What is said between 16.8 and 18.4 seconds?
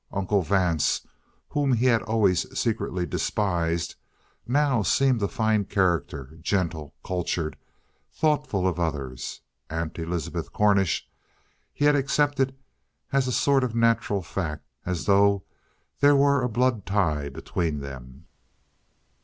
tie between them.